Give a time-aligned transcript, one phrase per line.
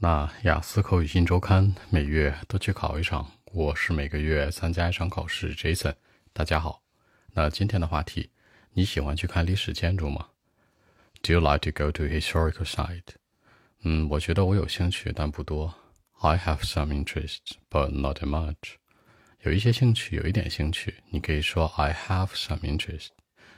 [0.00, 5.52] 那雅思口语新周刊每月都去考一场，我是每个月参加一场考试。
[5.56, 5.92] Jason，
[6.32, 6.80] 大家好。
[7.32, 8.30] 那今天的话题，
[8.74, 10.28] 你喜欢去看历史建筑吗
[11.20, 13.16] ？Do you like to go to historical site？
[13.82, 15.74] 嗯，我觉得我有兴趣，但不多。
[16.20, 18.76] I have some interest, but not much。
[19.40, 20.94] 有一些兴趣，有一点兴趣。
[21.10, 23.08] 你可以说 I have some interest，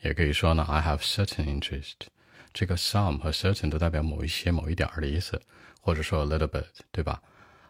[0.00, 2.06] 也可以说呢 I have certain interest。
[2.54, 5.38] 这个 some 和 certain 都代表某一些、某一点儿的意思。
[5.81, 7.21] 或者说 a little bit，对吧？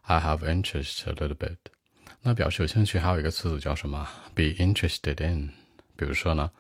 [0.04, 1.58] I have interest a little bit。
[2.22, 4.08] 那表示有兴趣还有一个词组叫什么？
[4.34, 5.52] Be interested in。
[5.96, 6.52] 比如说呢，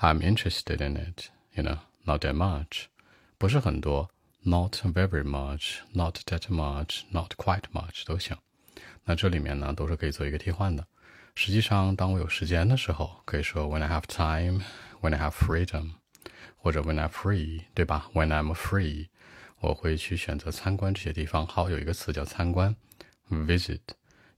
[0.00, 2.84] I'm interested in it，you know，not that much，
[3.38, 4.10] 不是很多，
[4.42, 8.36] not very much，not that much，not quite much 都行。
[9.04, 10.86] 那这里面呢都是可以做一个替换的。
[11.34, 15.92] 实际上，当我有时间的时候，可以说 when I have time，when I have freedom，
[16.56, 18.10] 或者 when I'm free，对吧？
[18.14, 19.08] When I'm free。
[19.59, 21.45] 我会去选择参观这些地方。
[21.47, 22.75] 好，有一个词叫参观
[23.29, 23.79] ，visit，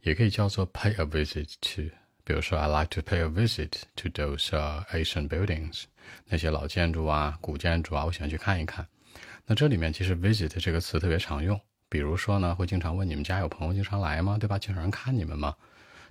[0.01, 1.93] 也可以叫做 pay a visit to。
[2.23, 4.49] 比如说，I like to pay a visit to those
[4.91, 5.83] ancient buildings，
[6.27, 8.87] 那些老建筑啊、古建筑啊，我喜欢去看一看。
[9.45, 11.59] 那这里面其实 visit 这个词特别常用。
[11.89, 14.37] 比如说呢，会经常问你们家有朋友经常来吗？
[14.39, 14.59] 对吧？
[14.59, 15.55] 经常看你们吗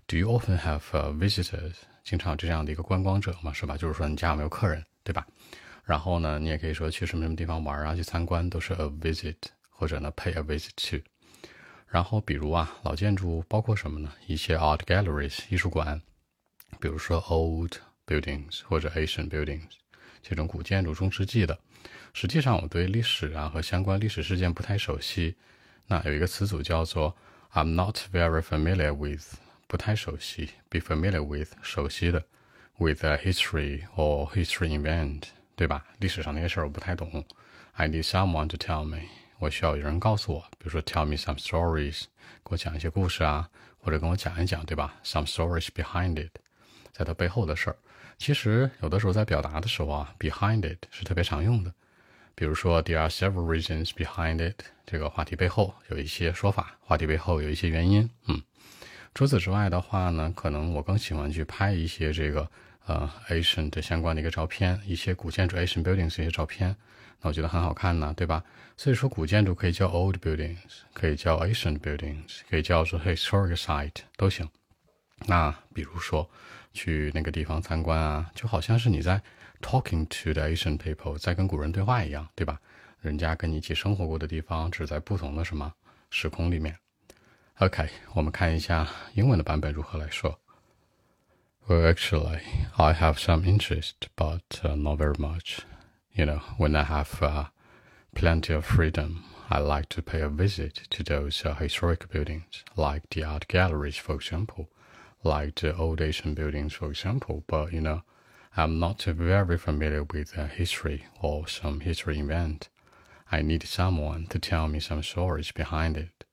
[0.09, 0.81] ？Do you often have
[1.17, 1.75] visitors？
[2.03, 3.53] 经常有这样的一个观光者吗？
[3.53, 3.77] 是吧？
[3.77, 5.25] 就是说你家有没有客人，对吧？
[5.89, 9.37] 然后呢，你也可以说去什么什么地方玩啊，去参观都是 a visit，
[9.71, 11.03] 或者呢 pay a visit to。
[11.87, 14.13] 然后比如啊，老建筑包括什么呢？
[14.27, 16.03] 一些 art galleries 艺术馆，
[16.79, 17.73] 比如说 old
[18.07, 19.71] buildings 或者 ancient buildings
[20.23, 21.59] 这种古建筑、中世纪的。
[22.13, 25.37] 实际上我对历史啊和相关历史事件不太熟悉。
[25.87, 27.17] 那有一个词组叫做
[27.55, 32.27] I'm not very familiar with，不太熟悉；be familiar with，熟悉的
[32.77, 35.29] ；with a history or history event。
[35.59, 35.85] 对吧？
[35.99, 37.25] 历史上那些事儿我不太懂
[37.73, 39.01] ，I need someone to tell me。
[39.41, 42.03] 我需要有人告诉我，比如说 tell me some stories，
[42.45, 46.31] 给我讲一些故事啊，或者跟我讲一讲，对吧？Some stories behind it，
[46.93, 47.77] 在它背后的事儿。
[48.19, 51.75] 其实有的时候在表达的时候啊，behind it 是特别常用的。
[52.37, 58.09] 比如说 there are several reasons behind it，这个话题背后有一些说法，话题背后有一些原因。
[58.29, 58.41] 嗯，
[59.13, 62.49] 除此之外的话呢，可能我更喜欢去拍一些这个。
[62.89, 66.75] 呃，Asian 的相关的一个照片，一些古建筑 Asian buildings 这些照片，
[67.21, 68.43] 那我觉得很好看呢，对吧？
[68.79, 70.57] 所以说古建筑可以叫 old buildings，
[70.95, 74.49] 可以叫 Asian buildings，可以叫做 historic site 都行。
[75.27, 76.29] 那比如说
[76.73, 79.21] 去那个地方参观啊，就好像是你在
[79.61, 82.59] talking to the Asian people，在跟古人对话一样，对吧？
[83.01, 85.71] 人家跟你一起生活过的地方，只在不同的什么
[86.11, 86.75] 时空里面。
[87.59, 90.39] OK，我们看一下英文的版本如何来说。
[91.69, 92.41] Well, actually,
[92.79, 95.67] I have some interest, but uh, not very much.
[96.15, 97.45] You know, when I have uh,
[98.15, 103.11] plenty of freedom, I like to pay a visit to those uh, historic buildings, like
[103.11, 104.71] the art galleries, for example,
[105.23, 107.45] like the old Asian buildings, for example.
[107.47, 108.01] But, you know,
[108.57, 112.71] I'm not very familiar with history or some history event.
[113.31, 116.25] I need someone to tell me some stories behind it.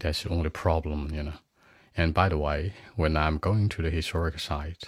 [0.00, 1.34] That's the only problem, you know.
[1.96, 4.84] And by the way, when I'm going to the historic site,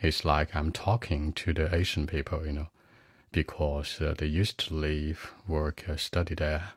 [0.00, 2.68] it's like I'm talking to the Asian people, you know,
[3.30, 6.72] because uh, they used to live, work, uh, study there.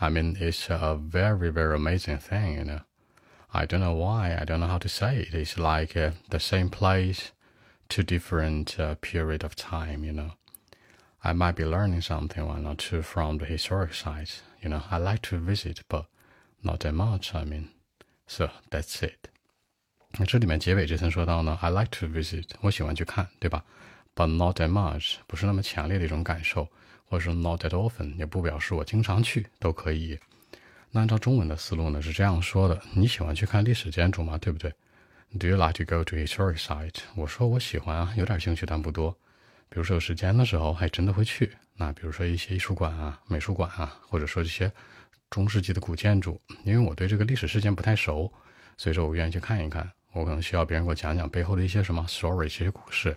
[0.00, 2.80] I mean, it's a very, very amazing thing, you know.
[3.52, 5.34] I don't know why, I don't know how to say it.
[5.34, 7.32] It's like uh, the same place,
[7.88, 10.32] two different uh, period of time, you know.
[11.24, 14.82] I might be learning something one or two from the historic sites, you know.
[14.90, 16.06] I like to visit, but
[16.62, 17.70] not that much, I mean.
[18.28, 19.30] So that's it。
[20.18, 23.64] 那这里面结尾这层说到呢，I like to visit，我喜欢去看，对吧
[24.14, 26.68] ？But not that much，不是那么强烈的一种感受，
[27.06, 30.18] 或者说 not that often，也不表示我经常去，都可以。
[30.90, 34.36] 那按照中文的思路呢，是这样说的：你喜欢去看历史建筑吗？
[34.38, 34.72] 对不对
[35.38, 37.00] ？Do you like to go to historic site？
[37.14, 39.12] 我说我喜欢啊，有点兴趣，但不多。
[39.70, 41.52] 比如说有时间的时候，还真的会去。
[41.76, 44.70] 那比如说一些艺术馆啊、美术馆啊，或者说这些。
[45.30, 48.32] 中世纪的古建筑，因为我对这个历史事件不太熟，
[48.76, 49.90] 所以说我愿意去看一看。
[50.12, 53.16] 我可能需要别人给我讲讲背后的一些什么 story，这些故事。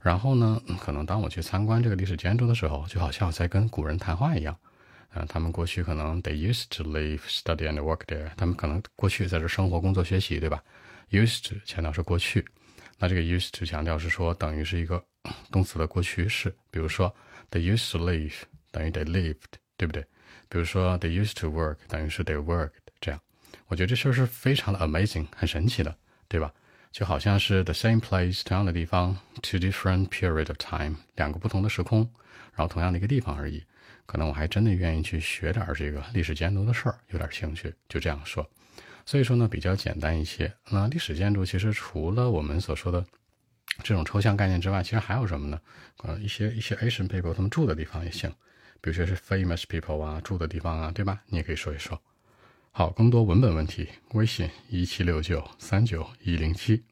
[0.00, 4.56] 然后呢，可能当我去参观这个历史建筑的时候，就好像在跟古人谈话一样。
[5.14, 8.30] 嗯，他们过去可能 they used to live, study and work there。
[8.36, 10.62] 他们可能过去在这生活、工作、学习，对吧
[11.10, 12.44] ？used to 强调是过去，
[12.98, 15.02] 那这个 used to 强调是说等于是一个
[15.50, 16.54] 动词的过去式。
[16.70, 17.14] 比如说
[17.50, 18.34] they used to live
[18.70, 20.04] 等于 they lived，对不对？
[20.48, 22.70] 比如说，they used to work 等于是 they worked，
[23.00, 23.20] 这样，
[23.66, 25.96] 我觉得这事儿是非常的 amazing，很神奇的，
[26.28, 26.52] 对吧？
[26.92, 32.10] 就好像是 the same place 同样的地方，two different period of time 两个不同的时空，
[32.54, 33.62] 然后同样的一个地方而已。
[34.06, 38.48] 可能我还真的愿意去学点儿这个历史建筑的事儿，有点兴趣，就这样说。
[39.04, 40.52] 所以说呢，比较简单一些。
[40.70, 43.04] 那历史建筑其实除了我们所说的
[43.82, 45.60] 这种抽象概念之外，其实还有什么呢？
[46.04, 48.32] 呃，一些一些 Asian people 他们住的地方也行，
[48.80, 51.20] 比如说是 famous people 啊，住的地方啊，对吧？
[51.26, 52.00] 你也可以说一说。
[52.70, 56.82] 好，更多文本问题，微信一七六九三九一零七。